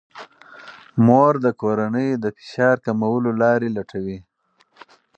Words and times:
مور 1.05 1.33
د 1.45 1.47
کورنۍ 1.61 2.09
د 2.23 2.25
فشار 2.37 2.75
کمولو 2.85 3.31
لارې 3.41 3.67
لټوي. 3.75 4.19